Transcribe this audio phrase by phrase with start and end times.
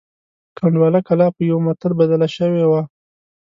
[0.57, 2.81] کنډواله کلا په یوه متل بدله شوې وه.